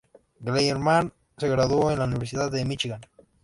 [0.39, 3.01] Gleiberman se graduó en la Universidad de Míchigan.